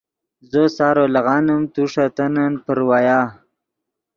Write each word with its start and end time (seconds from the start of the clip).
زو 0.51 0.63
سارو 0.77 1.03
لیغانیم 1.13 1.63
تو 1.73 1.81
ݰے 1.91 2.05
تنن 2.15 2.53
پراویا 2.63 3.19